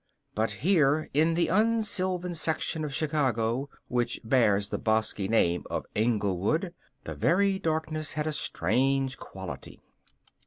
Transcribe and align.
But 0.33 0.49
here 0.65 1.07
in 1.13 1.35
the 1.35 1.51
un 1.51 1.83
sylvan 1.83 2.33
section 2.33 2.83
of 2.83 2.91
Chicago 2.91 3.69
which 3.87 4.19
bears 4.23 4.69
the 4.69 4.79
bosky 4.79 5.27
name 5.29 5.63
of 5.69 5.85
Englewood, 5.95 6.73
the 7.03 7.13
very 7.13 7.59
darkness 7.59 8.13
had 8.13 8.25
a 8.25 8.33
strange 8.33 9.19
quality. 9.19 9.79